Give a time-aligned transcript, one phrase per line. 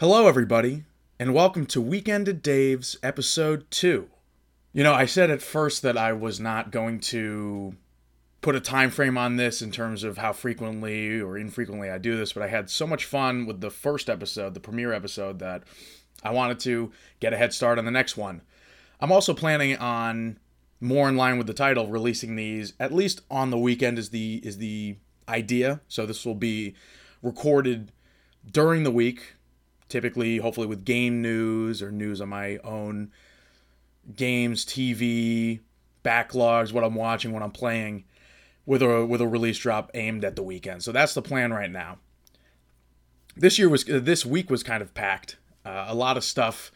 [0.00, 0.84] Hello, everybody,
[1.18, 4.08] and welcome to Weekend at Dave's episode 2.
[4.72, 7.76] You know, I said at first that I was not going to
[8.40, 12.16] put a time frame on this in terms of how frequently or infrequently I do
[12.16, 15.64] this, but I had so much fun with the first episode, the premiere episode, that
[16.24, 18.40] I wanted to get a head start on the next one.
[19.00, 20.38] I'm also planning on
[20.80, 24.40] more in line with the title, releasing these at least on the weekend is the
[24.42, 24.96] is the
[25.28, 25.82] idea.
[25.88, 26.74] So this will be
[27.22, 27.92] recorded
[28.50, 29.34] during the week,
[29.90, 33.10] typically, hopefully with game news or news on my own
[34.16, 35.60] games, TV,
[36.04, 38.04] backlogs, what I'm watching, what I'm playing,
[38.64, 40.82] with a with a release drop aimed at the weekend.
[40.82, 41.98] So that's the plan right now.
[43.36, 45.36] This year was this week was kind of packed.
[45.64, 46.72] Uh, a lot of stuff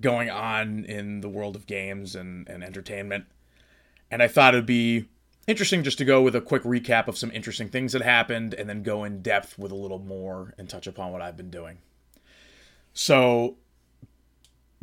[0.00, 3.24] going on in the world of games and, and entertainment.
[4.10, 5.06] And I thought it'd be
[5.46, 8.68] interesting just to go with a quick recap of some interesting things that happened and
[8.68, 11.78] then go in depth with a little more and touch upon what I've been doing.
[12.94, 13.56] So,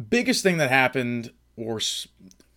[0.09, 1.80] biggest thing that happened, or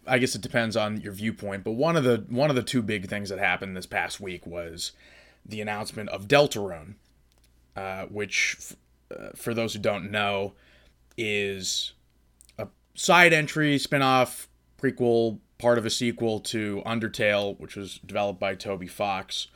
[0.07, 2.83] I guess it depends on your viewpoint, but one of the one of the two
[2.83, 4.93] big things that happened this past week was
[5.45, 6.95] the announcement of Deltarune,
[7.77, 8.57] uh, which,
[9.11, 10.55] uh, for those who don't know,
[11.17, 11.93] is
[12.59, 14.49] a side entry, spin-off,
[14.81, 19.49] prequel, part of a sequel to Undertale, which was developed by Toby Fox.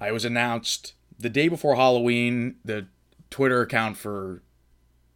[0.00, 2.56] Uh, it was announced the day before Halloween.
[2.64, 2.86] The
[3.30, 4.42] Twitter account for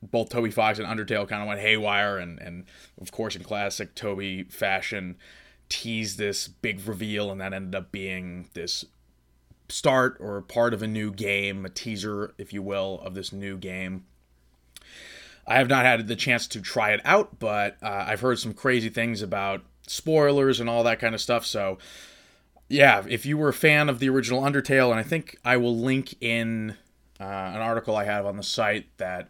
[0.03, 2.65] both Toby Fox and Undertale kind of went haywire, and, and
[3.01, 5.17] of course, in classic Toby fashion,
[5.69, 8.85] teased this big reveal, and that ended up being this
[9.69, 13.57] start or part of a new game, a teaser, if you will, of this new
[13.57, 14.05] game.
[15.47, 18.55] I have not had the chance to try it out, but uh, I've heard some
[18.55, 21.45] crazy things about spoilers and all that kind of stuff.
[21.45, 21.79] So,
[22.69, 25.77] yeah, if you were a fan of the original Undertale, and I think I will
[25.77, 26.77] link in
[27.19, 29.29] uh, an article I have on the site that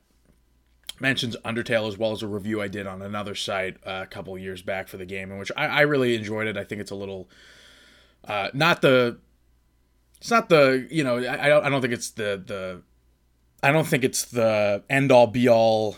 [1.01, 4.37] mentions Undertale as well as a review I did on another site uh, a couple
[4.39, 6.56] years back for the game, in which I, I really enjoyed it.
[6.56, 7.29] I think it's a little
[8.25, 9.19] uh, not the
[10.21, 12.83] it's not the you know I, I don't, I don't think it's the the
[13.62, 15.97] I don't think it's the end all be all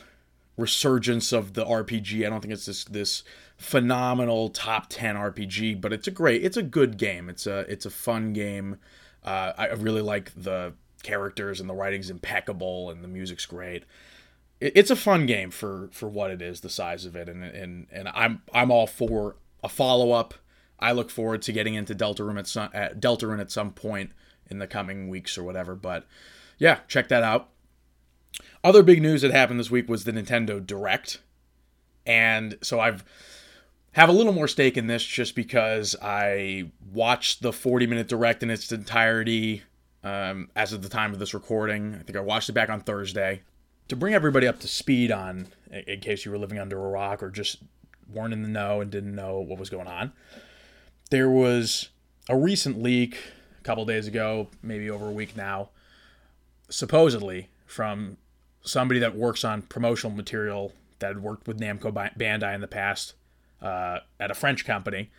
[0.57, 2.27] resurgence of the RPG.
[2.27, 3.23] I don't think it's this this
[3.57, 7.29] phenomenal top 10 RPG, but it's a great it's a good game.
[7.29, 8.79] It's a it's a fun game.
[9.25, 13.85] Uh, I really like the characters and the writing's impeccable and the music's great.
[14.63, 17.43] It, it's a fun game for for what it is, the size of it, and
[17.45, 20.35] and and I'm I'm all for a follow up.
[20.79, 24.13] I look forward to getting into Deltarune at some at Deltarune at some point
[24.49, 25.75] in the coming weeks or whatever.
[25.75, 26.07] But
[26.59, 27.49] yeah, check that out.
[28.65, 31.21] Other big news that happened this week was the Nintendo Direct.
[32.07, 33.05] And so I've
[33.93, 38.43] have a little more stake in this just because I watched the 40 minute direct
[38.43, 39.63] in its entirety
[40.03, 41.95] um, as of the time of this recording.
[41.95, 43.43] I think I watched it back on Thursday.
[43.93, 47.23] To bring everybody up to speed on, in case you were living under a rock
[47.23, 47.59] or just
[48.11, 50.15] weren't in the know and didn't know what was going on,
[51.11, 51.91] there was
[52.27, 53.19] a recent leak
[53.61, 55.69] a couple days ago, maybe over a week now,
[56.71, 58.17] supposedly from
[58.63, 63.13] somebody that works on promotional material that had worked with Namco Bandai in the past
[63.61, 65.11] uh, at a French company.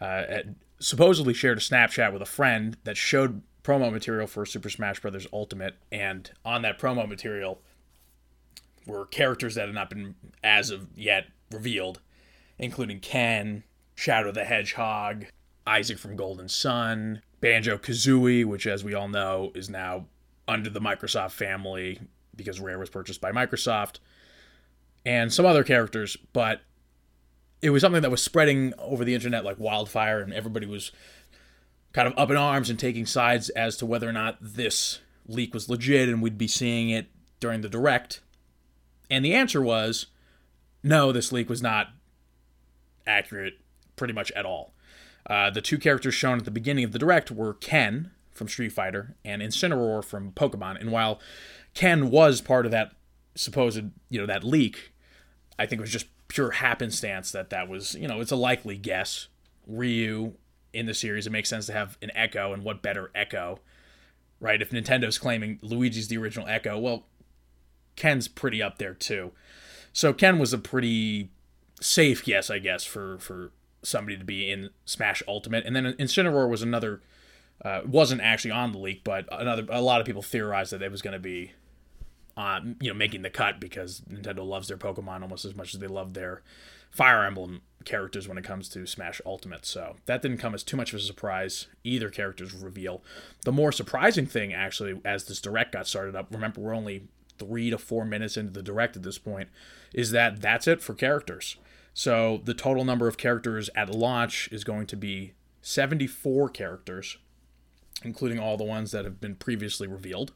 [0.00, 0.38] Uh,
[0.78, 5.26] supposedly shared a Snapchat with a friend that showed promo material for Super Smash Bros.
[5.30, 7.60] Ultimate, and on that promo material
[8.86, 12.00] were characters that had not been as of yet revealed,
[12.58, 15.26] including Ken, Shadow the Hedgehog,
[15.66, 20.06] Isaac from Golden Sun, Banjo Kazooie, which, as we all know, is now
[20.48, 22.00] under the Microsoft family
[22.34, 23.98] because Rare was purchased by Microsoft,
[25.04, 26.62] and some other characters, but
[27.60, 30.92] it was something that was spreading over the internet like wildfire, and everybody was
[31.92, 35.52] kind of up in arms and taking sides as to whether or not this leak
[35.54, 37.06] was legit and we'd be seeing it
[37.38, 38.21] during the direct.
[39.10, 40.06] And the answer was
[40.82, 41.88] no, this leak was not
[43.06, 43.54] accurate
[43.96, 44.74] pretty much at all.
[45.28, 48.72] Uh, the two characters shown at the beginning of the direct were Ken from Street
[48.72, 50.80] Fighter and Incineroar from Pokemon.
[50.80, 51.20] And while
[51.74, 52.92] Ken was part of that
[53.34, 54.92] supposed, you know, that leak,
[55.58, 58.76] I think it was just pure happenstance that that was, you know, it's a likely
[58.76, 59.28] guess.
[59.66, 60.32] Ryu
[60.72, 63.60] in the series, it makes sense to have an Echo, and what better Echo,
[64.40, 64.60] right?
[64.60, 67.06] If Nintendo's claiming Luigi's the original Echo, well,
[67.96, 69.32] Ken's pretty up there too.
[69.92, 71.30] So Ken was a pretty
[71.80, 73.52] safe guess, I guess, for for
[73.82, 77.02] somebody to be in Smash Ultimate, and then Incineroar was another.
[77.64, 80.90] Uh, wasn't actually on the leak, but another a lot of people theorized that it
[80.90, 81.52] was going to be
[82.36, 85.80] um, you know, making the cut because Nintendo loves their Pokemon almost as much as
[85.80, 86.42] they love their
[86.90, 89.66] Fire Emblem characters when it comes to Smash Ultimate.
[89.66, 91.66] So that didn't come as too much of a surprise.
[91.84, 93.02] Either character's reveal.
[93.44, 97.08] The more surprising thing, actually, as this direct got started up, remember we're only
[97.44, 99.48] three to four minutes into the direct at this point,
[99.94, 101.56] is that that's it for characters.
[101.94, 107.18] So the total number of characters at launch is going to be 74 characters,
[108.02, 110.32] including all the ones that have been previously revealed.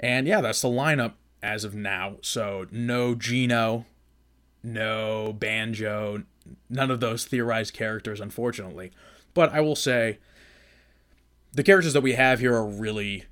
[0.00, 2.16] And yeah, that's the lineup as of now.
[2.22, 3.86] So no Geno,
[4.62, 6.24] no Banjo,
[6.68, 8.90] none of those theorized characters, unfortunately.
[9.34, 10.18] But I will say
[11.52, 13.24] the characters that we have here are really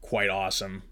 [0.00, 0.82] quite awesome.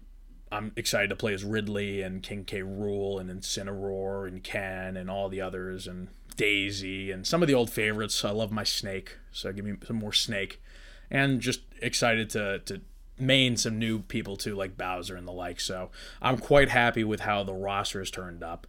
[0.51, 2.61] I'm excited to play as Ridley and King K.
[2.61, 7.53] Rool and Incineroar and Ken and all the others and Daisy and some of the
[7.53, 8.23] old favorites.
[8.23, 10.61] I love my Snake, so give me some more Snake.
[11.09, 12.81] And just excited to to
[13.17, 15.59] main some new people too, like Bowser and the like.
[15.59, 15.89] So
[16.21, 18.67] I'm quite happy with how the roster has turned up.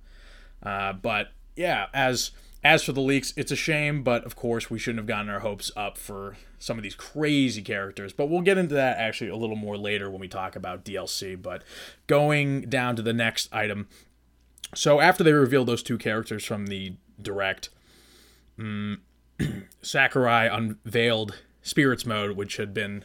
[0.62, 2.30] Uh, but yeah, as
[2.64, 5.40] as for the leaks, it's a shame, but of course we shouldn't have gotten our
[5.40, 8.12] hopes up for some of these crazy characters.
[8.12, 11.40] But we'll get into that actually a little more later when we talk about DLC.
[11.40, 11.62] But
[12.06, 13.88] going down to the next item.
[14.74, 17.68] So after they revealed those two characters from the direct,
[18.58, 19.02] um,
[19.82, 23.04] Sakurai unveiled Spirits Mode, which had been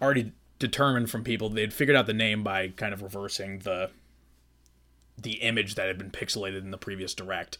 [0.00, 1.48] already determined from people.
[1.48, 3.90] They'd figured out the name by kind of reversing the
[5.18, 7.58] the image that had been pixelated in the previous direct.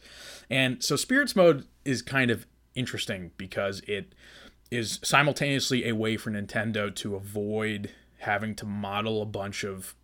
[0.50, 4.14] And so spirits mode is kind of interesting because it
[4.70, 9.94] is simultaneously a way for Nintendo to avoid having to model a bunch of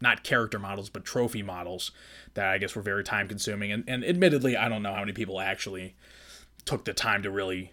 [0.00, 1.90] not character models but trophy models
[2.34, 5.12] that I guess were very time consuming and, and admittedly I don't know how many
[5.12, 5.94] people actually
[6.64, 7.72] took the time to really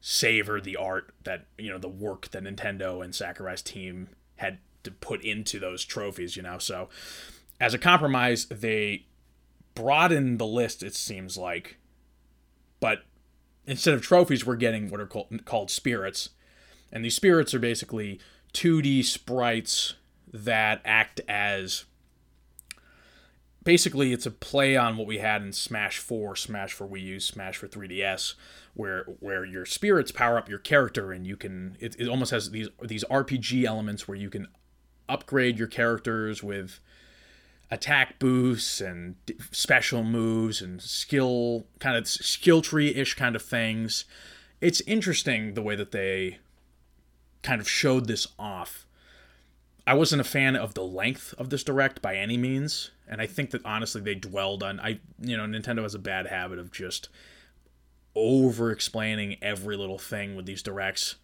[0.00, 4.90] savor the art that you know the work that Nintendo and Sakurai's team had to
[4.90, 6.58] put into those trophies, you know.
[6.58, 6.88] So
[7.60, 9.06] as a compromise, they
[9.74, 10.82] broaden the list.
[10.82, 11.78] It seems like,
[12.80, 13.00] but
[13.66, 16.30] instead of trophies, we're getting what are called, called spirits,
[16.92, 18.20] and these spirits are basically
[18.52, 19.94] 2D sprites
[20.32, 21.84] that act as
[23.64, 27.20] basically it's a play on what we had in Smash 4, Smash for Wii U,
[27.20, 28.34] Smash for 3DS,
[28.74, 32.50] where where your spirits power up your character and you can it, it almost has
[32.50, 34.48] these these RPG elements where you can
[35.08, 36.80] upgrade your characters with
[37.70, 39.16] attack boosts and
[39.50, 44.04] special moves and skill kind of skill tree ish kind of things.
[44.60, 46.38] It's interesting the way that they
[47.42, 48.86] kind of showed this off.
[49.86, 53.26] I wasn't a fan of the length of this direct by any means, and I
[53.26, 56.72] think that honestly they dwelled on I you know Nintendo has a bad habit of
[56.72, 57.08] just
[58.14, 61.16] over explaining every little thing with these directs.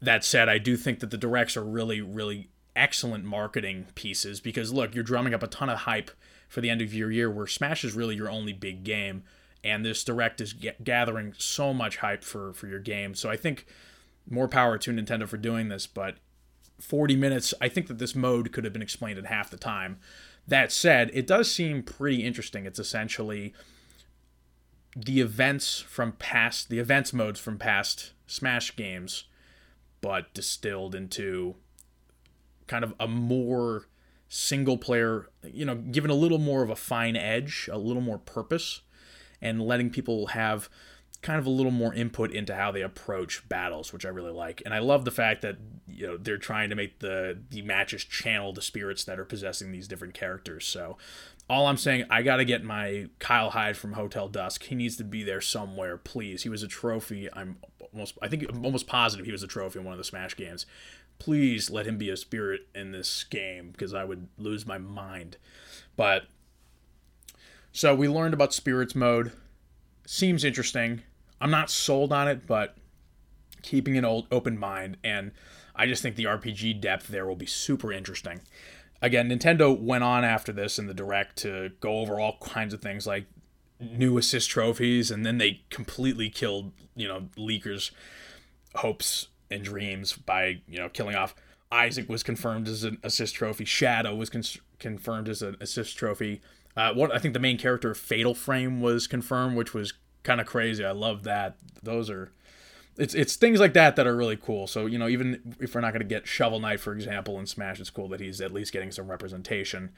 [0.00, 4.72] That said, I do think that the directs are really really excellent marketing pieces because
[4.72, 6.10] look, you're drumming up a ton of hype
[6.48, 9.24] for the end of your year where Smash is really your only big game
[9.64, 13.14] and this direct is g- gathering so much hype for for your game.
[13.14, 13.66] So I think
[14.28, 16.16] more power to Nintendo for doing this, but
[16.80, 19.98] 40 minutes, I think that this mode could have been explained in half the time.
[20.46, 22.66] That said, it does seem pretty interesting.
[22.66, 23.54] It's essentially
[24.94, 29.24] the events from past the events modes from past Smash games
[30.00, 31.56] but distilled into
[32.66, 33.86] kind of a more
[34.28, 38.18] single player, you know, given a little more of a fine edge, a little more
[38.18, 38.82] purpose,
[39.40, 40.68] and letting people have
[41.22, 44.62] kind of a little more input into how they approach battles, which I really like.
[44.64, 45.56] And I love the fact that
[45.88, 49.72] you know they're trying to make the the matches channel the spirits that are possessing
[49.72, 50.66] these different characters.
[50.66, 50.96] So
[51.48, 54.64] all I'm saying, I got to get my Kyle Hyde from Hotel Dusk.
[54.64, 56.42] He needs to be there somewhere, please.
[56.42, 57.28] He was a trophy.
[57.32, 57.58] I'm
[57.92, 60.66] almost I think almost positive he was a trophy in one of the Smash games
[61.18, 65.36] please let him be a spirit in this game because I would lose my mind.
[65.96, 66.24] But
[67.72, 69.32] so we learned about spirits mode.
[70.06, 71.02] Seems interesting.
[71.40, 72.76] I'm not sold on it, but
[73.62, 75.32] keeping an old open mind and
[75.74, 78.40] I just think the RPG depth there will be super interesting.
[79.02, 82.80] Again, Nintendo went on after this in the direct to go over all kinds of
[82.80, 83.26] things like
[83.78, 87.90] new assist trophies and then they completely killed, you know, leakers
[88.76, 91.34] hopes and dreams by you know killing off
[91.70, 93.64] Isaac was confirmed as an assist trophy.
[93.64, 94.42] Shadow was con-
[94.78, 96.40] confirmed as an assist trophy.
[96.76, 100.46] Uh, what I think the main character Fatal Frame was confirmed, which was kind of
[100.46, 100.84] crazy.
[100.84, 101.56] I love that.
[101.82, 102.32] Those are
[102.98, 104.66] it's it's things like that that are really cool.
[104.66, 107.46] So you know, even if we're not going to get Shovel Knight, for example, in
[107.46, 109.90] Smash, it's cool that he's at least getting some representation.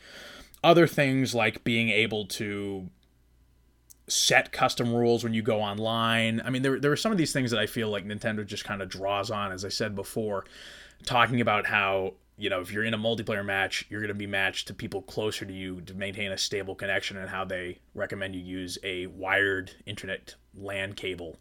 [0.64, 2.90] Other things like being able to
[4.08, 6.40] set custom rules when you go online.
[6.44, 8.64] I mean, there, there are some of these things that I feel like Nintendo just
[8.64, 10.44] kind of draws on, as I said before,
[11.04, 14.26] talking about how, you know, if you're in a multiplayer match, you're going to be
[14.26, 18.34] matched to people closer to you to maintain a stable connection and how they recommend
[18.34, 21.38] you use a wired internet LAN cable.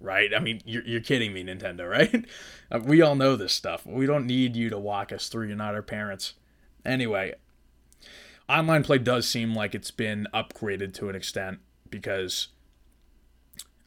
[0.00, 0.32] right?
[0.34, 2.24] I mean, you're, you're kidding me, Nintendo, right?
[2.70, 3.84] Uh, we all know this stuff.
[3.86, 5.48] We don't need you to walk us through.
[5.48, 6.34] You're not our parents.
[6.84, 7.34] Anyway,
[8.48, 11.58] online play does seem like it's been upgraded to an extent
[11.90, 12.48] because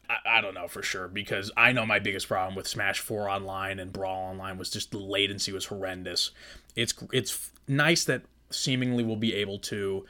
[0.09, 3.29] I, I, don't know for sure because I know my biggest problem with Smash 4
[3.29, 6.31] online and Brawl online was just the latency was horrendous.
[6.75, 10.05] It's it's nice that seemingly we'll be able to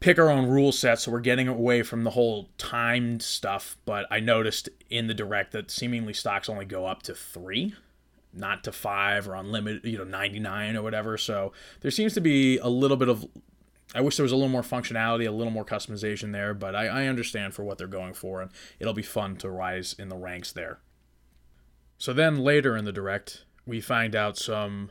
[0.00, 4.06] pick our own rule set so we're getting away from the whole timed stuff, but
[4.10, 7.74] I noticed in the direct that seemingly stocks only go up to 3
[8.38, 11.18] not to five or unlimited, you know, 99 or whatever.
[11.18, 13.26] So there seems to be a little bit of
[13.94, 16.86] I wish there was a little more functionality, a little more customization there, but I,
[16.88, 20.16] I understand for what they're going for, and it'll be fun to rise in the
[20.16, 20.80] ranks there.
[21.96, 24.90] So then later in the direct, we find out some,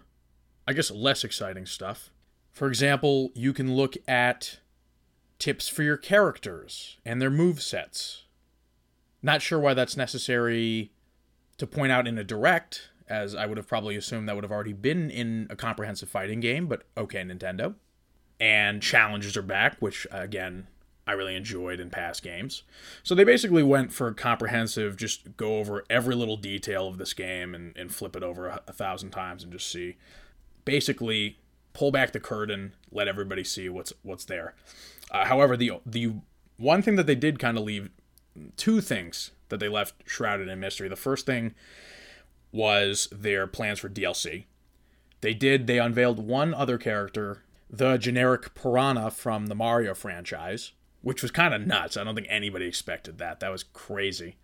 [0.68, 2.10] I guess, less exciting stuff.
[2.52, 4.60] For example, you can look at
[5.38, 8.24] tips for your characters and their move sets.
[9.22, 10.92] Not sure why that's necessary
[11.58, 14.52] to point out in a direct, as I would have probably assumed that would have
[14.52, 17.76] already been in a comprehensive fighting game, but okay, Nintendo
[18.40, 20.68] and challenges are back, which again
[21.08, 22.64] I really enjoyed in past games.
[23.02, 27.56] So they basically went for comprehensive, just go over every little detail of this game
[27.56, 29.96] and, and flip it over a, a thousand times and just see.
[30.66, 31.40] Basically,
[31.72, 34.54] pull back the curtain, let everybody see what's what's there.
[35.10, 36.14] Uh, however, the the
[36.58, 37.90] one thing that they did kind of leave,
[38.58, 40.90] two things that they left shrouded in mystery.
[40.90, 41.56] The first thing
[42.58, 44.46] was their plans for DLC.
[45.22, 45.68] They did.
[45.68, 50.72] They unveiled one other character the generic piranha from the Mario franchise,
[51.02, 51.98] which was kind of nuts.
[51.98, 53.40] I don't think anybody expected that.
[53.40, 54.38] That was crazy.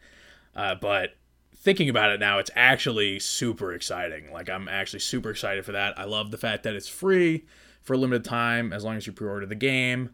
[0.55, 1.15] Uh, but
[1.55, 4.31] thinking about it now, it's actually super exciting.
[4.31, 5.97] Like, I'm actually super excited for that.
[5.97, 7.45] I love the fact that it's free
[7.81, 10.09] for a limited time as long as you pre order the game.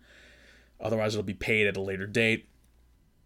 [0.80, 2.48] Otherwise, it'll be paid at a later date.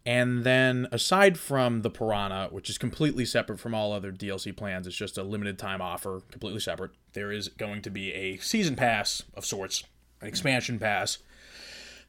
[0.05, 4.85] And then, aside from the Piranha, which is completely separate from all other DLC plans,
[4.85, 6.91] it's just a limited time offer, completely separate.
[7.13, 9.85] There is going to be a season pass of sorts,
[10.19, 11.19] an expansion pass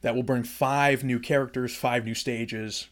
[0.01, 2.89] that will bring five new characters, five new stages,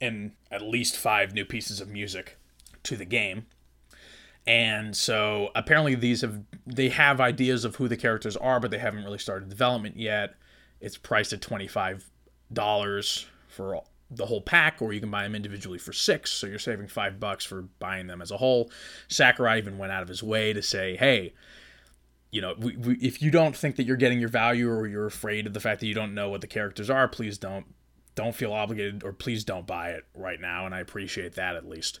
[0.00, 2.38] and at least five new pieces of music
[2.84, 3.46] to the game.
[4.46, 8.78] And so apparently these have they have ideas of who the characters are, but they
[8.78, 10.34] haven't really started development yet.
[10.80, 12.04] It's priced at twenty five
[12.52, 13.80] dollars for
[14.10, 16.30] the whole pack, or you can buy them individually for six.
[16.30, 18.70] So you're saving five bucks for buying them as a whole.
[19.08, 21.32] Sakurai even went out of his way to say, hey,
[22.30, 25.06] you know, we, we, if you don't think that you're getting your value or you're
[25.06, 27.66] afraid of the fact that you don't know what the characters are, please don't
[28.14, 30.66] don't feel obligated or please don't buy it right now.
[30.66, 32.00] And I appreciate that at least.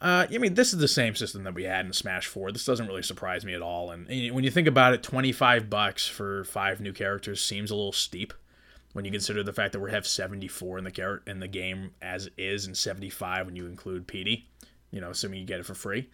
[0.00, 2.50] Uh, I mean, this is the same system that we had in Smash 4.
[2.50, 3.90] This doesn't really surprise me at all.
[3.90, 7.92] And when you think about it, 25 bucks for five new characters seems a little
[7.92, 8.34] steep
[8.92, 11.92] when you consider the fact that we have 74 in the car- in the game
[12.00, 14.44] as is and 75 when you include PD,
[14.90, 16.08] you know, assuming you get it for free.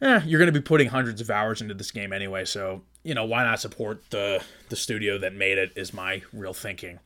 [0.00, 3.14] Eh, you're going to be putting hundreds of hours into this game anyway, so you
[3.14, 5.72] know why not support the the studio that made it?
[5.76, 6.98] Is my real thinking.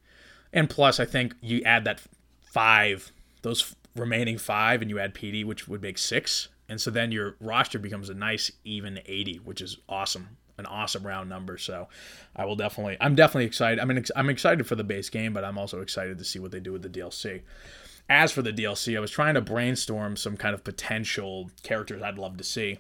[0.52, 2.00] And plus, I think you add that
[2.42, 7.12] five, those remaining five, and you add PD, which would make six, and so then
[7.12, 11.56] your roster becomes a nice even 80, which is awesome an awesome round number.
[11.56, 11.88] So
[12.36, 13.80] I will definitely, I'm definitely excited.
[13.80, 16.50] I mean, I'm excited for the base game, but I'm also excited to see what
[16.50, 17.42] they do with the DLC.
[18.10, 22.18] As for the DLC, I was trying to brainstorm some kind of potential characters I'd
[22.18, 22.78] love to see.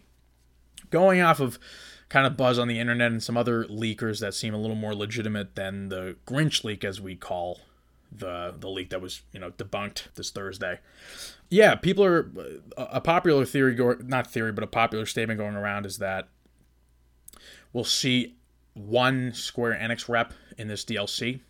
[0.90, 1.58] Going off of
[2.08, 4.94] kind of buzz on the internet and some other leakers that seem a little more
[4.94, 7.60] legitimate than the Grinch leak, as we call
[8.10, 10.80] the the leak that was you know debunked this Thursday.
[11.50, 12.30] Yeah, people are
[12.76, 16.28] a popular theory, go, not theory, but a popular statement going around is that
[17.72, 18.36] We'll see
[18.74, 21.40] one Square Enix rep in this DLC.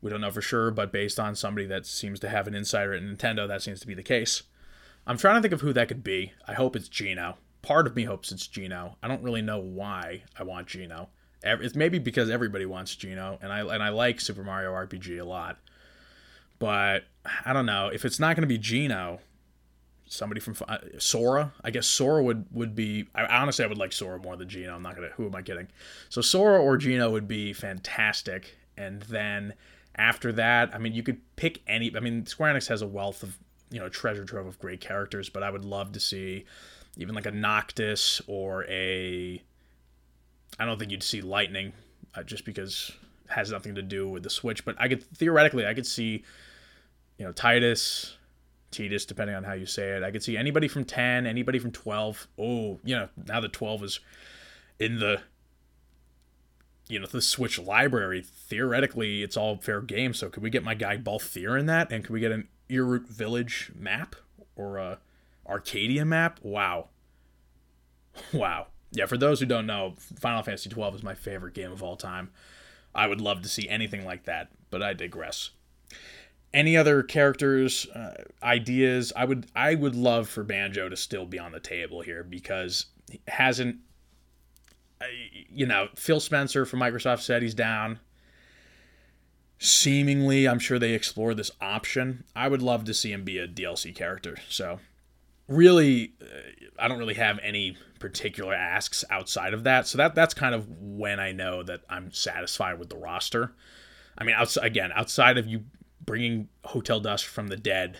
[0.00, 2.94] We don't know for sure, but based on somebody that seems to have an insider
[2.94, 4.42] at Nintendo, that seems to be the case.
[5.06, 6.32] I'm trying to think of who that could be.
[6.46, 7.38] I hope it's Geno.
[7.62, 8.96] Part of me hopes it's Geno.
[9.02, 11.08] I don't really know why I want Geno.
[11.42, 15.24] It's maybe because everybody wants Geno, and I and I like Super Mario RPG a
[15.24, 15.58] lot.
[16.58, 17.04] But
[17.44, 19.20] I don't know if it's not going to be Geno
[20.06, 21.52] somebody from uh, Sora.
[21.62, 23.06] I guess Sora would would be.
[23.14, 24.74] I, honestly, I would like Sora more than Geno.
[24.74, 25.10] I'm not gonna.
[25.16, 25.68] Who am I kidding?
[26.08, 28.56] So Sora or Geno would be fantastic.
[28.76, 29.54] And then
[29.96, 31.94] after that, I mean, you could pick any.
[31.96, 33.38] I mean, Square Enix has a wealth of
[33.70, 36.44] you know treasure trove of great characters, but I would love to see
[36.96, 39.42] even like a Noctis or a.
[40.58, 41.72] I don't think you'd see Lightning,
[42.14, 42.92] uh, just because
[43.28, 44.64] has nothing to do with the Switch.
[44.64, 46.24] But I could theoretically, I could see,
[47.18, 48.14] you know, Tidus,
[48.76, 50.02] Tidus, depending on how you say it.
[50.02, 52.28] I could see anybody from 10, anybody from 12.
[52.38, 54.00] Oh, you know, now that 12 is
[54.78, 55.22] in the
[56.88, 58.22] you know the Switch library.
[58.22, 60.14] Theoretically, it's all fair game.
[60.14, 63.06] So could we get my guy Balthier in that, and could we get an Eruyt
[63.08, 64.16] Village map
[64.54, 64.98] or a
[65.48, 66.40] Archadia map.
[66.42, 66.88] Wow.
[68.32, 68.68] Wow.
[68.92, 71.96] Yeah, for those who don't know, Final Fantasy 12 is my favorite game of all
[71.96, 72.30] time.
[72.94, 75.50] I would love to see anything like that, but I digress.
[76.56, 79.12] Any other characters, uh, ideas?
[79.14, 82.86] I would I would love for Banjo to still be on the table here because
[83.10, 83.76] he hasn't.
[85.50, 88.00] You know, Phil Spencer from Microsoft said he's down.
[89.58, 92.24] Seemingly, I'm sure they explore this option.
[92.34, 94.38] I would love to see him be a DLC character.
[94.48, 94.80] So,
[95.48, 96.26] really, uh,
[96.78, 99.86] I don't really have any particular asks outside of that.
[99.86, 103.52] So that that's kind of when I know that I'm satisfied with the roster.
[104.16, 105.64] I mean, outside again, outside of you
[106.04, 107.98] bringing Hotel Dusk from the dead,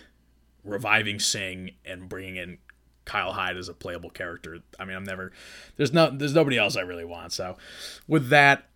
[0.63, 2.57] reviving Cing, and bringing in
[3.05, 4.59] Kyle Hyde as a playable character.
[4.79, 5.31] I mean, I'm never
[5.77, 7.33] there's no there's nobody else I really want.
[7.33, 7.57] So
[8.07, 8.69] with that,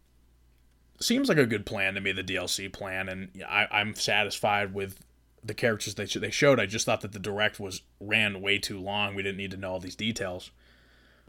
[0.99, 4.99] seems like a good plan to me, the DLC plan, and I, I'm satisfied with
[5.43, 6.59] the characters they they showed.
[6.59, 9.15] I just thought that the direct was ran way too long.
[9.15, 10.51] We didn't need to know all these details.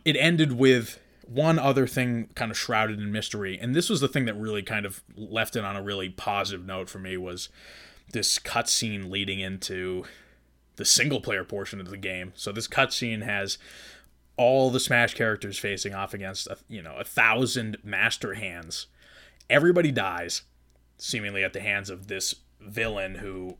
[0.04, 4.08] It ended with one other thing kind of shrouded in mystery, and this was the
[4.08, 7.48] thing that really kind of left it on a really positive note for me was
[8.12, 10.04] this cutscene leading into
[10.76, 12.32] the single player portion of the game.
[12.34, 13.58] So this cutscene has
[14.36, 18.86] all the Smash characters facing off against a, you know a thousand master hands.
[19.50, 20.42] Everybody dies,
[20.96, 23.58] seemingly at the hands of this villain who,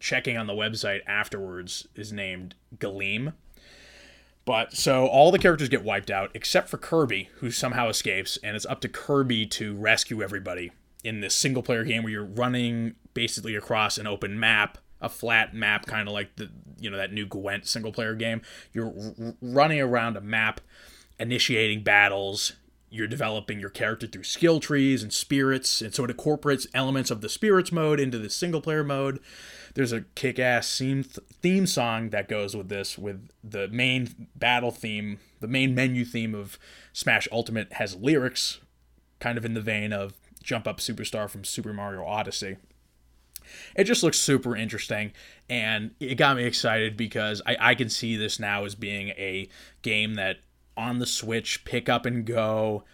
[0.00, 3.34] checking on the website afterwards, is named Galeem.
[4.46, 8.56] But so all the characters get wiped out except for Kirby, who somehow escapes, and
[8.56, 10.70] it's up to Kirby to rescue everybody
[11.04, 15.52] in this single player game where you're running basically across an open map, a flat
[15.52, 18.40] map, kind of like the you know that new Gwent single player game.
[18.72, 20.60] You're r- running around a map,
[21.18, 22.52] initiating battles.
[22.88, 27.20] You're developing your character through skill trees and spirits, and so it incorporates elements of
[27.20, 29.18] the spirits mode into the single player mode.
[29.76, 35.18] There's a kick-ass theme theme song that goes with this, with the main battle theme,
[35.40, 36.58] the main menu theme of
[36.94, 38.58] Smash Ultimate has lyrics,
[39.20, 42.56] kind of in the vein of Jump Up Superstar from Super Mario Odyssey.
[43.76, 45.12] It just looks super interesting
[45.46, 49.46] and it got me excited because I, I can see this now as being a
[49.82, 50.38] game that
[50.74, 52.84] on the switch pick up and go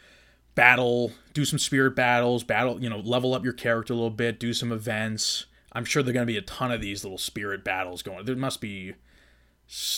[0.57, 4.39] battle do some spirit battles battle you know level up your character a little bit
[4.39, 7.65] do some events i'm sure there're going to be a ton of these little spirit
[7.65, 8.95] battles going there must be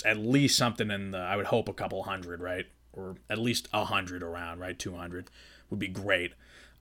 [0.04, 3.68] at least something in the i would hope a couple hundred right or at least
[3.72, 5.30] a hundred around right 200
[5.70, 6.32] would be great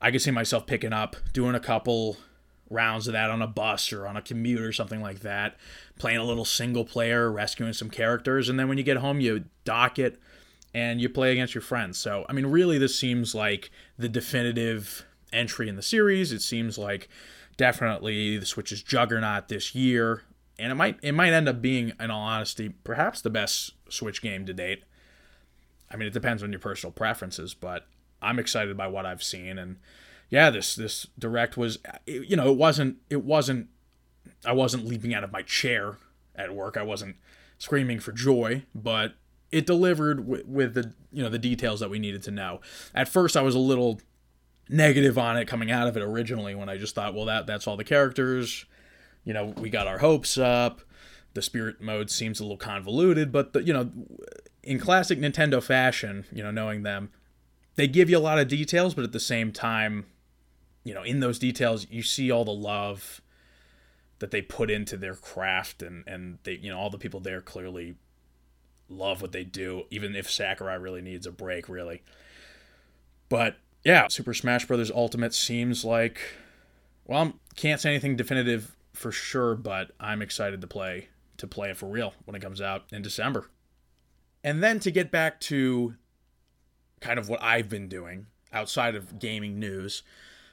[0.02, 2.18] i could see myself picking up doing a couple
[2.70, 5.56] rounds of that on a bus or on a commute or something like that,
[5.98, 9.46] playing a little single player, rescuing some characters, and then when you get home, you
[9.64, 10.20] dock it
[10.74, 11.98] and you play against your friends.
[11.98, 16.32] So, I mean, really, this seems like the definitive entry in the series.
[16.32, 17.10] It seems like
[17.58, 20.24] definitely the Switch's juggernaut this year,
[20.60, 24.22] and it might it might end up being, in all honesty, perhaps the best Switch
[24.22, 24.84] game to date.
[25.92, 27.88] I mean, it depends on your personal preferences, but
[28.22, 29.78] I'm excited by what I've seen and
[30.30, 33.68] yeah, this this direct was you know, it wasn't it wasn't
[34.44, 35.98] I wasn't leaping out of my chair
[36.36, 36.76] at work.
[36.76, 37.18] I wasn't
[37.60, 39.14] screaming for joy, but
[39.52, 42.62] it delivered with, with the you know the details that we needed to know.
[42.96, 44.02] At first, I was a little
[44.70, 47.68] negative on it coming out of it originally when I just thought, well, that that's
[47.68, 48.66] all the characters.
[49.24, 50.82] You know, we got our hopes up.
[51.34, 53.90] The spirit mode seems a little convoluted, but the, you know,
[54.62, 57.10] in classic Nintendo fashion, you know, knowing them,
[57.76, 60.06] they give you a lot of details, but at the same time,
[60.84, 63.22] you know, in those details, you see all the love
[64.20, 67.42] that they put into their craft, and and they, you know, all the people there
[67.42, 67.96] clearly
[68.90, 72.04] love what they do, even if Sakurai really needs a break, really.
[73.28, 74.92] But yeah, Super Smash Bros.
[74.92, 76.20] Ultimate seems like,
[77.06, 81.78] well, can't say anything definitive for sure, but I'm excited to play to play it
[81.78, 83.50] for real when it comes out in December.
[84.44, 85.96] And then to get back to
[87.02, 90.04] kind of what I've been doing outside of gaming news,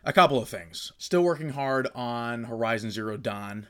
[0.04, 0.92] a couple of things.
[0.98, 3.66] Still working hard on Horizon Zero Dawn.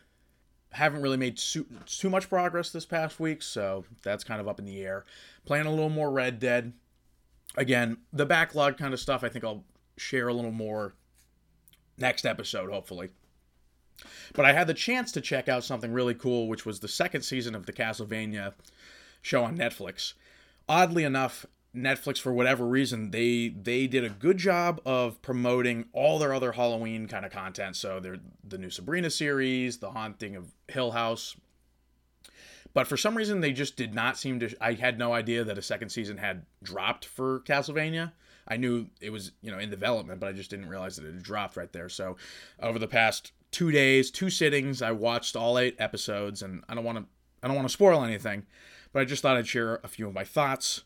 [0.72, 4.60] Haven't really made too, too much progress this past week, so that's kind of up
[4.60, 5.04] in the air.
[5.44, 6.72] Playing a little more Red Dead.
[7.56, 9.64] Again, the backlog kind of stuff I think I'll
[9.96, 10.94] share a little more
[11.98, 13.10] next episode, hopefully.
[14.34, 17.22] But I had the chance to check out something really cool, which was the second
[17.22, 18.54] season of the Castlevania
[19.20, 20.14] show on Netflix.
[20.68, 26.18] Oddly enough, Netflix for whatever reason they they did a good job of promoting all
[26.18, 27.76] their other Halloween kind of content.
[27.76, 31.36] So they're the new Sabrina series, The Haunting of Hill House.
[32.72, 35.58] But for some reason they just did not seem to I had no idea that
[35.58, 38.12] a second season had dropped for Castlevania.
[38.48, 41.14] I knew it was, you know, in development, but I just didn't realize that it
[41.14, 41.88] had dropped right there.
[41.88, 42.16] So
[42.60, 46.84] over the past 2 days, two sittings, I watched all 8 episodes and I don't
[46.84, 47.04] want to
[47.42, 48.44] I don't want to spoil anything,
[48.92, 50.82] but I just thought I'd share a few of my thoughts.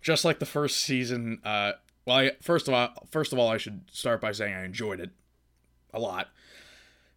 [0.00, 1.72] Just like the first season, uh,
[2.06, 4.98] well, I, first of all, first of all, I should start by saying I enjoyed
[4.98, 5.10] it
[5.94, 6.28] a lot.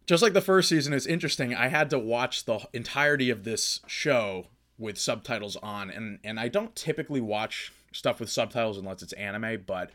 [0.06, 1.54] Just like the first season, it's interesting.
[1.54, 4.46] I had to watch the entirety of this show
[4.78, 9.64] with subtitles on, and and I don't typically watch stuff with subtitles unless it's anime,
[9.66, 9.90] but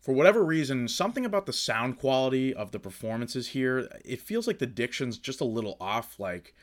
[0.00, 4.58] for whatever reason, something about the sound quality of the performances here, it feels like
[4.58, 6.20] the diction's just a little off.
[6.20, 6.54] Like,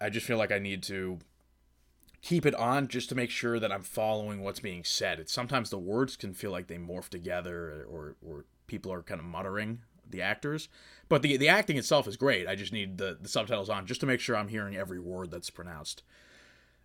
[0.00, 1.18] I just feel like I need to
[2.20, 5.20] keep it on just to make sure that I'm following what's being said.
[5.20, 9.20] It's sometimes the words can feel like they morph together or or people are kind
[9.20, 10.68] of muttering the actors.
[11.08, 12.46] But the the acting itself is great.
[12.46, 15.30] I just need the, the subtitles on just to make sure I'm hearing every word
[15.30, 16.02] that's pronounced.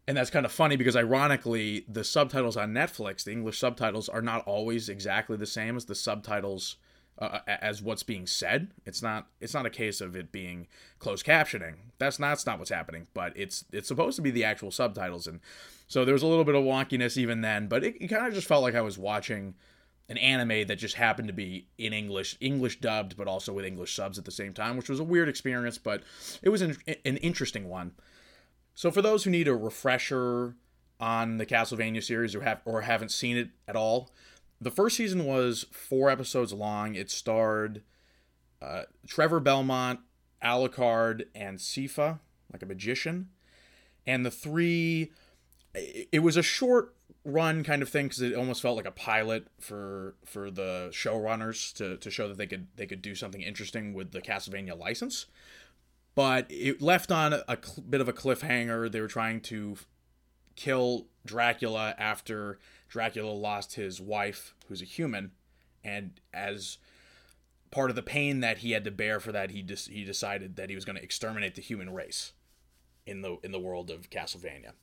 [0.08, 4.24] And that's kind of funny because ironically, the subtitles on Netflix, the English subtitles, are
[4.24, 6.78] not always exactly the same as the subtitles
[7.20, 8.70] uh, as what's being said.
[8.86, 10.68] It's not it's not a case of it being
[11.00, 11.76] closed captioning.
[11.98, 13.08] That's not that's not what's happening.
[13.14, 15.42] But it's it's supposed to be the actual subtitles, and
[15.88, 17.68] so there was a little bit of wonkiness even then.
[17.68, 19.56] But it, it kind of just felt like I was watching
[20.10, 23.96] an anime that just happened to be in English, English dubbed, but also with English
[23.96, 26.04] subs at the same time, which was a weird experience, but
[26.42, 27.92] it was an, an interesting one.
[28.74, 30.56] So for those who need a refresher
[31.00, 34.10] on the Castlevania series or have or haven't seen it at all,
[34.60, 36.96] the first season was four episodes long.
[36.96, 37.84] It starred
[38.62, 40.00] uh, Trevor Belmont,
[40.44, 42.20] Alucard, and Sypha,
[42.52, 43.30] like a magician.
[44.08, 45.12] And the three,
[45.74, 46.96] it was a short
[47.30, 51.74] run kind of thing because it almost felt like a pilot for for the showrunners
[51.76, 55.28] to, to show that they could they could do something interesting with the Castlevania license.
[56.16, 58.92] But it left on a, cl- bit of a cliffhanger.
[58.92, 59.78] They were trying to
[60.56, 65.32] kill Dracula after Dracula lost his wife, who's a human,
[65.84, 66.78] and as
[67.72, 70.56] part of the pain that he had to bear for that, he just he decided
[70.56, 72.34] that he was going to exterminate the human race
[73.06, 74.74] in the in the world of Castlevania.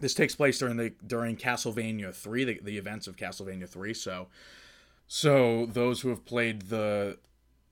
[0.00, 3.94] This takes place during the during Castlevania three, the, the events of Castlevania three.
[3.94, 4.28] So,
[5.06, 7.18] so those who have played the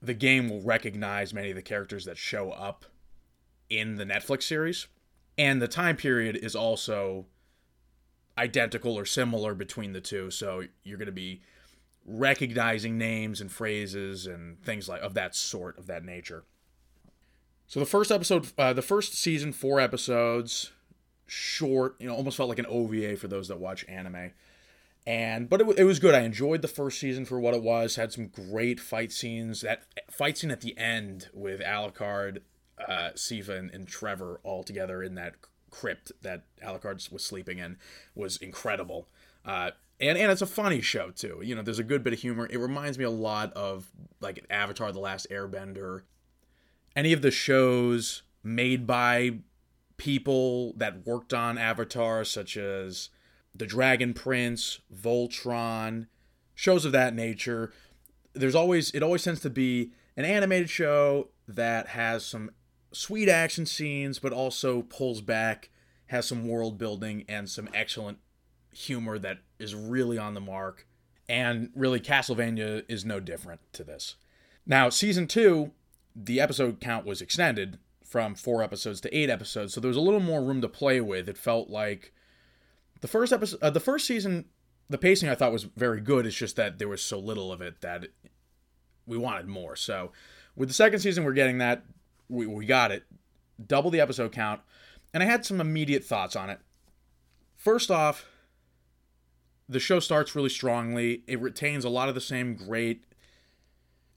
[0.01, 2.85] the game will recognize many of the characters that show up
[3.69, 4.87] in the Netflix series,
[5.37, 7.25] and the time period is also
[8.37, 10.29] identical or similar between the two.
[10.29, 11.41] So you're going to be
[12.05, 16.43] recognizing names and phrases and things like of that sort of that nature.
[17.67, 20.71] So the first episode, uh, the first season, four episodes,
[21.27, 21.95] short.
[21.99, 24.31] You know, almost felt like an OVA for those that watch anime.
[25.05, 26.13] And but it, it was good.
[26.13, 27.95] I enjoyed the first season for what it was.
[27.95, 29.61] Had some great fight scenes.
[29.61, 32.39] That fight scene at the end with Alucard,
[32.85, 35.35] uh, Sypha, and, and Trevor all together in that
[35.71, 37.77] crypt that Alucard was sleeping in
[38.15, 39.07] was incredible.
[39.45, 41.39] Uh, and and it's a funny show too.
[41.41, 42.47] You know, there's a good bit of humor.
[42.49, 43.87] It reminds me a lot of
[44.19, 46.01] like Avatar: The Last Airbender.
[46.95, 49.39] Any of the shows made by
[49.97, 53.09] people that worked on Avatar, such as
[53.53, 56.07] The Dragon Prince, Voltron,
[56.55, 57.73] shows of that nature.
[58.33, 62.51] There's always it always tends to be an animated show that has some
[62.91, 65.69] sweet action scenes, but also pulls back,
[66.07, 68.19] has some world building and some excellent
[68.73, 70.87] humor that is really on the mark.
[71.29, 74.15] And really, Castlevania is no different to this.
[74.65, 75.71] Now, season two,
[76.15, 80.01] the episode count was extended from four episodes to eight episodes, so there was a
[80.01, 81.27] little more room to play with.
[81.27, 82.13] It felt like
[83.01, 84.45] the first episode, uh, the first season,
[84.89, 86.25] the pacing I thought was very good.
[86.25, 88.05] It's just that there was so little of it that
[89.05, 89.75] we wanted more.
[89.75, 90.11] So,
[90.55, 91.83] with the second season, we're getting that
[92.29, 93.03] we, we got it.
[93.65, 94.61] Double the episode count.
[95.13, 96.59] And I had some immediate thoughts on it.
[97.55, 98.25] First off,
[99.67, 101.23] the show starts really strongly.
[101.27, 103.03] It retains a lot of the same great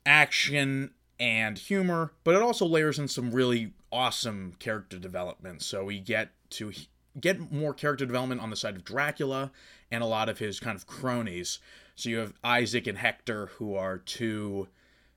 [0.06, 5.62] action and humor, but it also layers in some really awesome character development.
[5.62, 6.72] So we get to
[7.18, 9.50] get more character development on the side of Dracula
[9.90, 11.58] and a lot of his kind of cronies.
[11.96, 14.68] So you have Isaac and Hector, who are two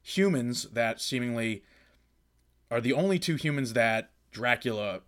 [0.02, 1.64] humans that seemingly
[2.70, 5.02] are the only two humans that Dracula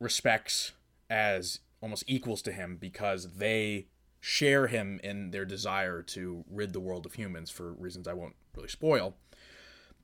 [0.00, 0.72] respects
[1.08, 3.86] as almost equals to him because they
[4.20, 8.34] share him in their desire to rid the world of humans for reasons I won't
[8.54, 9.14] really spoil.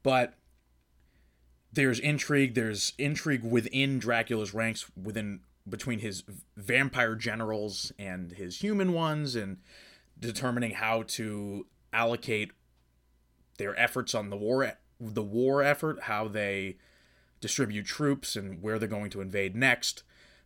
[0.03, 0.35] But
[1.75, 6.23] there's intrigue, there's intrigue within Dracula's ranks within between his
[6.57, 9.59] vampire generals and his human ones and
[10.19, 12.53] determining how to allocate
[13.59, 16.77] their efforts on the war the war effort, how they
[17.41, 20.03] distribute troops and where they're going to invade next.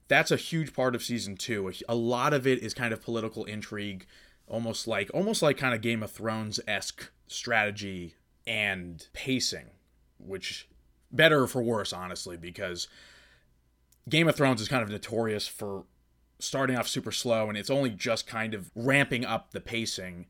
[0.09, 1.71] That's a huge part of season 2.
[1.89, 4.07] A lot of it is kind of political intrigue,
[4.47, 8.15] almost like almost like kind of Game of Thrones-esque strategy
[8.47, 9.67] and pacing,
[10.19, 10.67] which
[11.11, 12.89] better for worse honestly because
[14.09, 15.85] Game of Thrones is kind of notorious for
[16.39, 20.27] starting off super slow, and it's only just kind of ramping up the pacing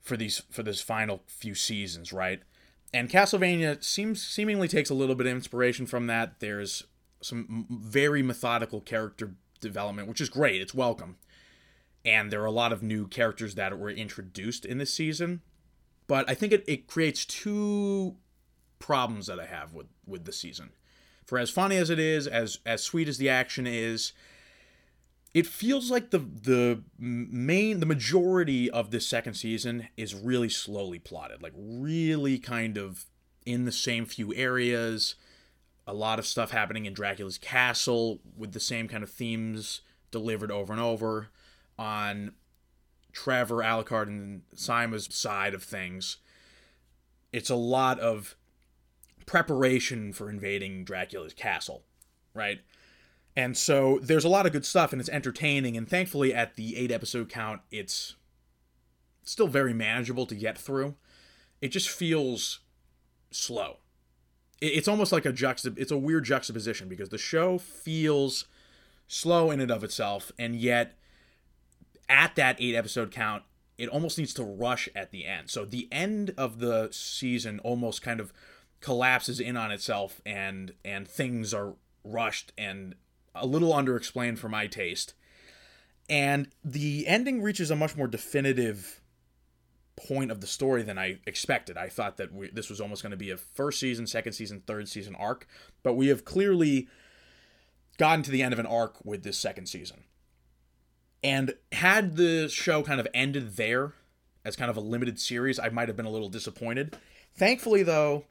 [0.00, 2.42] for these for this final few seasons, right?
[2.92, 6.40] And Castlevania seems seemingly takes a little bit of inspiration from that.
[6.40, 6.84] There's
[7.20, 10.60] some very methodical character development, which is great.
[10.60, 11.16] It's welcome.
[12.04, 15.40] And there are a lot of new characters that were introduced in this season.
[16.08, 18.16] But I think it, it creates two
[18.82, 20.70] problems that I have with, with the season.
[21.24, 24.12] For as funny as it is, as as sweet as the action is,
[25.32, 30.98] it feels like the the main the majority of this second season is really slowly
[30.98, 33.06] plotted like really kind of
[33.46, 35.14] in the same few areas
[35.86, 40.50] a lot of stuff happening in Dracula's castle with the same kind of themes delivered
[40.50, 41.28] over and over
[41.78, 42.32] on
[43.12, 46.18] Trevor Alucard and Sypha's side of things
[47.32, 48.36] it's a lot of
[49.26, 51.84] preparation for invading Dracula's castle
[52.34, 52.60] right
[53.34, 55.76] and so there's a lot of good stuff and it's entertaining.
[55.76, 58.16] And thankfully, at the eight episode count, it's
[59.24, 60.96] still very manageable to get through.
[61.60, 62.60] It just feels
[63.30, 63.78] slow.
[64.60, 68.44] It's almost like a juxtap- it's a weird juxtaposition because the show feels
[69.08, 70.96] slow in and of itself, and yet
[72.08, 73.42] at that eight episode count,
[73.76, 75.50] it almost needs to rush at the end.
[75.50, 78.32] So the end of the season almost kind of
[78.82, 82.94] collapses in on itself and and things are rushed and
[83.34, 85.14] a little underexplained for my taste.
[86.10, 89.00] And the ending reaches a much more definitive
[89.96, 91.76] point of the story than I expected.
[91.78, 94.62] I thought that we, this was almost going to be a first season, second season,
[94.66, 95.46] third season arc,
[95.82, 96.88] but we have clearly
[97.98, 100.04] gotten to the end of an arc with this second season.
[101.22, 103.92] And had the show kind of ended there
[104.44, 106.96] as kind of a limited series, I might have been a little disappointed.
[107.34, 108.24] Thankfully, though,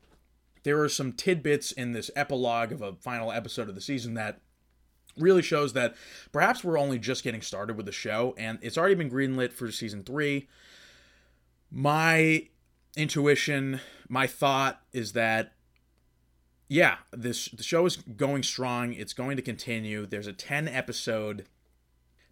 [0.63, 4.41] there are some tidbits in this epilogue of a final episode of the season that
[5.17, 5.95] really shows that
[6.31, 9.71] perhaps we're only just getting started with the show and it's already been greenlit for
[9.71, 10.47] season three.
[11.69, 12.47] My
[12.95, 15.53] intuition, my thought is that
[16.67, 18.93] yeah, this the show is going strong.
[18.93, 20.05] It's going to continue.
[20.05, 21.45] There's a 10 episode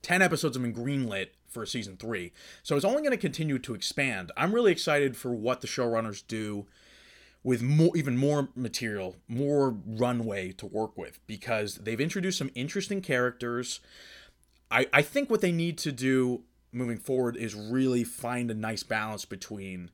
[0.01, 2.31] 10 episodes have been greenlit for season 3.
[2.63, 4.31] So it's only going to continue to expand.
[4.37, 6.67] I'm really excited for what the showrunners do
[7.43, 13.01] with more even more material, more runway to work with because they've introduced some interesting
[13.01, 13.79] characters.
[14.69, 18.83] I, I think what they need to do moving forward is really find a nice
[18.83, 19.89] balance between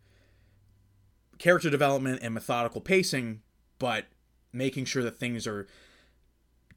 [1.37, 3.41] character development and methodical pacing,
[3.79, 4.05] but
[4.51, 5.67] making sure that things are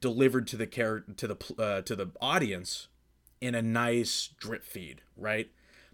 [0.01, 2.87] delivered to the character to the uh, to the audience
[3.41, 5.49] in a nice drip feed, right?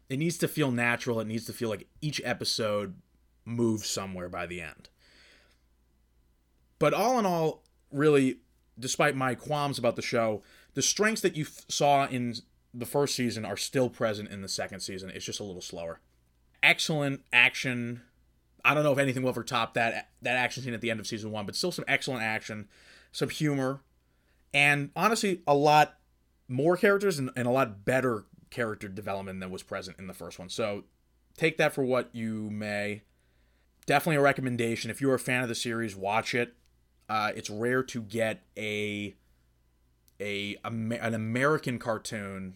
[0.09, 1.19] It needs to feel natural.
[1.19, 2.95] It needs to feel like each episode
[3.45, 4.89] move somewhere by the end.
[6.79, 8.39] But all in all, really,
[8.77, 12.35] despite my qualms about the show, the strengths that you f- saw in
[12.73, 15.09] the first season are still present in the second season.
[15.09, 16.01] It's just a little slower.
[16.61, 18.01] Excellent action.
[18.65, 20.99] I don't know if anything will ever top that that action scene at the end
[20.99, 22.67] of season one, but still some excellent action,
[23.11, 23.81] some humor,
[24.53, 25.97] and honestly, a lot
[26.47, 30.39] more characters and, and a lot better character development than was present in the first
[30.39, 30.49] one.
[30.49, 30.83] So
[31.37, 33.03] take that for what you may
[33.85, 34.91] definitely a recommendation.
[34.91, 36.55] If you're a fan of the series, watch it.
[37.07, 39.15] Uh, it's rare to get a
[40.19, 42.55] a an American cartoon.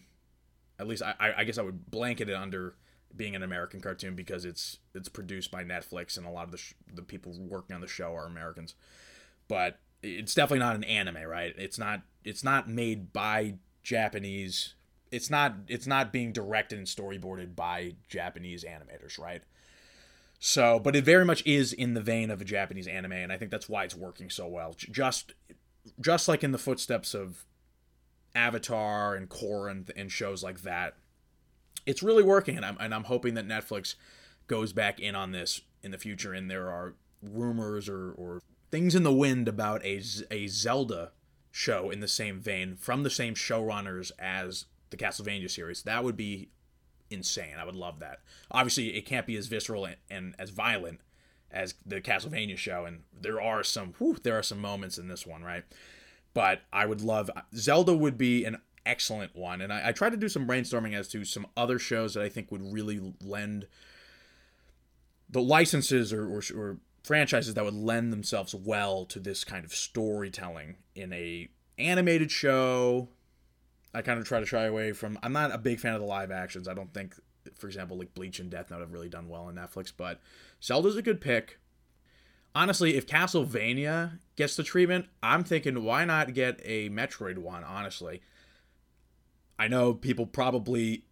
[0.78, 2.74] At least I, I guess I would blanket it under
[3.14, 6.58] being an American cartoon because it's it's produced by Netflix and a lot of the
[6.58, 8.74] sh- the people working on the show are Americans.
[9.48, 11.54] But it's definitely not an anime, right?
[11.56, 14.74] It's not it's not made by Japanese.
[15.10, 19.42] It's not it's not being directed and storyboarded by Japanese animators, right?
[20.42, 23.36] So, but it very much is in the vein of a Japanese anime, and I
[23.36, 24.74] think that's why it's working so well.
[24.74, 25.34] Just,
[26.00, 27.44] just like in the footsteps of
[28.34, 30.96] Avatar and Korra and, and shows like that,
[31.84, 33.96] it's really working, and I'm and I'm hoping that Netflix
[34.46, 36.32] goes back in on this in the future.
[36.32, 41.12] And there are rumors or or things in the wind about a a Zelda
[41.50, 45.82] show in the same vein from the same showrunners as the Castlevania series.
[45.82, 46.50] That would be
[47.10, 47.54] insane.
[47.58, 48.20] I would love that.
[48.50, 51.00] Obviously, it can't be as visceral and, and as violent
[51.50, 55.26] as the Castlevania show, and there are some whew, there are some moments in this
[55.26, 55.64] one, right?
[56.32, 60.16] But I would love Zelda would be an excellent one, and I, I tried to
[60.16, 63.66] do some brainstorming as to some other shows that I think would really lend
[65.28, 69.72] the licenses or, or, or franchises that would lend themselves well to this kind of
[69.72, 73.08] storytelling in a animated show
[73.92, 75.18] I kind of try to shy away from.
[75.22, 76.68] I'm not a big fan of the live actions.
[76.68, 77.14] I don't think,
[77.56, 80.20] for example, like Bleach and Death Note have really done well on Netflix, but
[80.62, 81.58] Zelda's a good pick.
[82.54, 88.22] honestly, if Castlevania gets the treatment, I'm thinking why not get a Metroid one, honestly.
[89.58, 91.04] I know people probably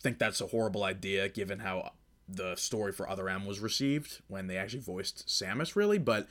[0.00, 1.92] think that's a horrible idea given how
[2.28, 6.28] the story for Other M was received when they actually voiced Samus, really, but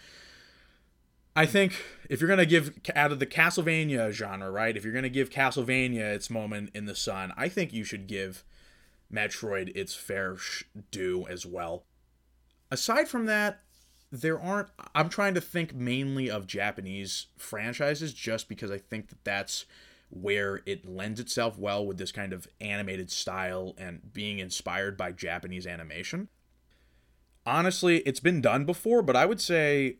[1.35, 4.77] I think if you're gonna give out of the Castlevania genre, right?
[4.77, 8.43] If you're gonna give Castlevania its moment in the sun, I think you should give
[9.11, 10.37] Metroid its fair
[10.91, 11.85] due as well.
[12.69, 13.61] Aside from that,
[14.11, 14.69] there aren't.
[14.93, 19.65] I'm trying to think mainly of Japanese franchises, just because I think that that's
[20.11, 25.11] where it lends itself well with this kind of animated style and being inspired by
[25.11, 26.29] Japanese animation.
[27.45, 29.97] Honestly, it's been done before, but I would say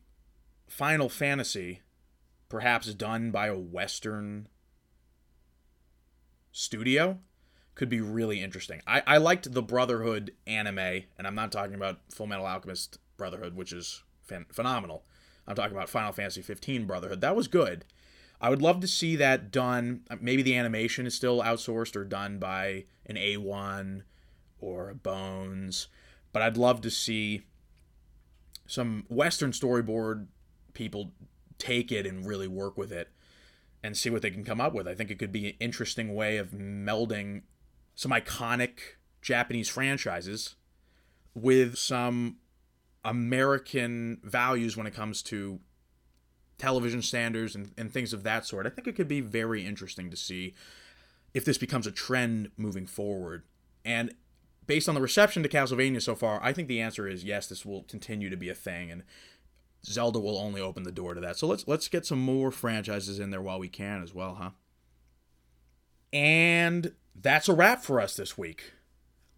[0.68, 1.82] Final Fantasy,
[2.50, 4.48] perhaps done by a Western
[6.52, 7.20] studio,
[7.76, 8.82] could be really interesting.
[8.86, 10.78] I, I liked the Brotherhood anime,
[11.18, 15.04] and I'm not talking about Full Metal Alchemist Brotherhood, which is phen- phenomenal.
[15.48, 17.22] I'm talking about Final Fantasy 15 Brotherhood.
[17.22, 17.86] That was good.
[18.40, 20.02] I would love to see that done.
[20.10, 24.04] Uh, maybe the animation is still outsourced or done by an A1
[24.60, 25.88] or a Bones,
[26.32, 27.44] but I'd love to see
[28.66, 30.28] some Western storyboard
[30.74, 31.12] people
[31.58, 33.10] take it and really work with it
[33.84, 34.88] and see what they can come up with.
[34.88, 37.44] I think it could be an interesting way of melding
[37.96, 38.80] some iconic
[39.22, 40.56] Japanese franchises
[41.34, 42.38] with some
[43.04, 45.60] American values when it comes to
[46.58, 48.66] television standards and, and things of that sort.
[48.66, 50.54] I think it could be very interesting to see
[51.34, 53.44] if this becomes a trend moving forward.
[53.84, 54.14] And
[54.66, 57.66] based on the reception to Castlevania so far, I think the answer is yes, this
[57.66, 58.92] will continue to be a thing.
[58.92, 59.04] And
[59.86, 61.38] Zelda will only open the door to that.
[61.38, 64.52] So let's let's get some more franchises in there while we can as well, huh?
[66.12, 68.74] And that's a wrap for us this week.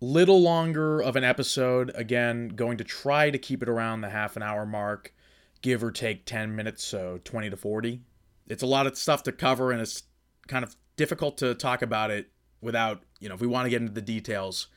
[0.02, 1.92] Little longer of an episode.
[1.96, 5.14] Again, going to try to keep it around the half an hour mark,
[5.62, 8.02] give or take 10 minutes, so 20 to 40.
[8.48, 10.04] It's a lot of stuff to cover, and it's
[10.48, 12.30] kind of difficult to talk about it
[12.62, 14.68] without, you know, if we want to get into the details.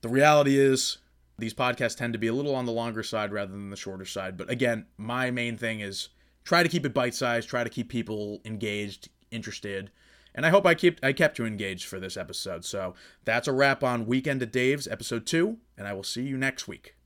[0.00, 0.98] The reality is,
[1.38, 4.04] these podcasts tend to be a little on the longer side rather than the shorter
[4.04, 4.36] side.
[4.36, 6.08] But again, my main thing is
[6.44, 9.90] try to keep it bite sized, try to keep people engaged, interested.
[10.34, 12.64] And I hope I kept I kept you engaged for this episode.
[12.64, 16.36] So that's a wrap on Weekend at Dave's episode two, and I will see you
[16.36, 16.97] next week.